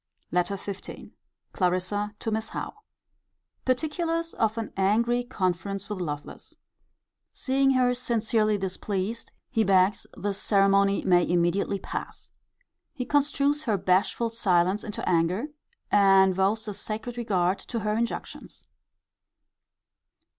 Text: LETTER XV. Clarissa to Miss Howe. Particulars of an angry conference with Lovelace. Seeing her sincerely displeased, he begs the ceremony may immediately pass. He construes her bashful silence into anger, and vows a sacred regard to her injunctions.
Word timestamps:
LETTER 0.31 0.57
XV. 0.57 1.11
Clarissa 1.53 2.15
to 2.17 2.31
Miss 2.31 2.49
Howe. 2.49 2.73
Particulars 3.65 4.33
of 4.33 4.57
an 4.57 4.73
angry 4.75 5.23
conference 5.23 5.91
with 5.91 6.01
Lovelace. 6.01 6.55
Seeing 7.33 7.73
her 7.73 7.93
sincerely 7.93 8.57
displeased, 8.57 9.31
he 9.51 9.63
begs 9.63 10.07
the 10.17 10.33
ceremony 10.33 11.03
may 11.05 11.29
immediately 11.29 11.77
pass. 11.77 12.31
He 12.95 13.05
construes 13.05 13.65
her 13.65 13.77
bashful 13.77 14.31
silence 14.31 14.83
into 14.83 15.07
anger, 15.07 15.49
and 15.91 16.33
vows 16.33 16.67
a 16.67 16.73
sacred 16.73 17.15
regard 17.15 17.59
to 17.59 17.81
her 17.81 17.93
injunctions. 17.95 18.65